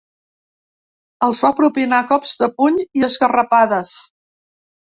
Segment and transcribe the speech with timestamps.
[1.27, 3.97] Els van propinar cops de puny i esgarrapades.